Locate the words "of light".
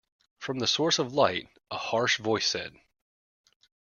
0.97-1.47